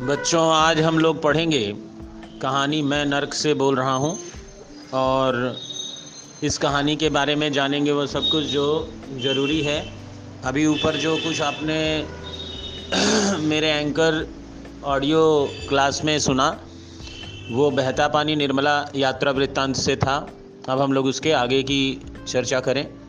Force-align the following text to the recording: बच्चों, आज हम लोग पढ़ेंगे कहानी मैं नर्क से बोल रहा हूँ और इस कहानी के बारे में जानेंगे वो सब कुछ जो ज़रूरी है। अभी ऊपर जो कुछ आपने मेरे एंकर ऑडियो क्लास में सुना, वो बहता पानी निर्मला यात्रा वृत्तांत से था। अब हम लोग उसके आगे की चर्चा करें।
बच्चों, 0.00 0.52
आज 0.52 0.80
हम 0.80 0.98
लोग 0.98 1.22
पढ़ेंगे 1.22 1.74
कहानी 2.42 2.82
मैं 2.82 3.04
नर्क 3.06 3.34
से 3.34 3.54
बोल 3.54 3.76
रहा 3.76 3.94
हूँ 3.94 4.18
और 4.92 5.56
इस 6.42 6.58
कहानी 6.58 6.96
के 6.96 7.08
बारे 7.08 7.34
में 7.36 7.52
जानेंगे 7.52 7.92
वो 7.92 8.06
सब 8.06 8.28
कुछ 8.30 8.44
जो 8.44 8.94
ज़रूरी 9.18 9.60
है। 9.60 9.78
अभी 10.44 10.66
ऊपर 10.66 10.96
जो 10.96 11.16
कुछ 11.16 11.40
आपने 11.40 12.06
मेरे 13.48 13.70
एंकर 13.70 14.26
ऑडियो 14.84 15.48
क्लास 15.68 16.00
में 16.04 16.18
सुना, 16.18 16.48
वो 17.50 17.70
बहता 17.70 18.08
पानी 18.08 18.36
निर्मला 18.36 18.88
यात्रा 18.96 19.30
वृत्तांत 19.30 19.76
से 19.76 19.96
था। 19.96 20.16
अब 20.68 20.80
हम 20.80 20.92
लोग 20.92 21.06
उसके 21.06 21.32
आगे 21.32 21.62
की 21.62 22.00
चर्चा 22.28 22.60
करें। 22.60 22.99